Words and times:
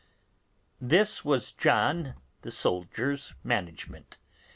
This 0.81 1.23
was 1.23 1.51
John 1.51 2.15
the 2.41 2.49
soldier's 2.49 3.35
management. 3.43 4.17